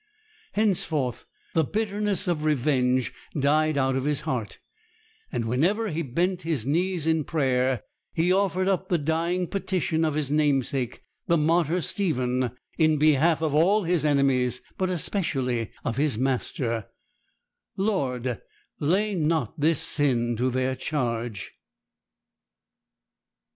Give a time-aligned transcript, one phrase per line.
[0.53, 4.57] Henceforth the bitterness of revenge died out of his heart;
[5.31, 10.15] and whenever he bent his knees in prayer, he offered up the dying petition of
[10.15, 16.17] his namesake, the martyr Stephen, in behalf of all his enemies, but especially of his
[16.17, 16.87] master:
[17.77, 18.41] 'Lord,
[18.79, 21.53] lay not this sin to their charge.'